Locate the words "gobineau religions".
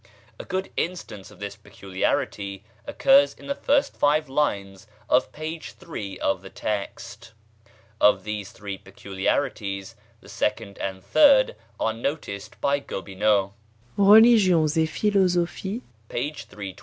12.79-14.75